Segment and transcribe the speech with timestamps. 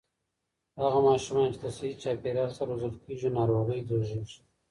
[0.81, 4.39] هغه ماشومان چې له صحي چاپېريال سره روزل کېږي، ناروغۍ لږېږي.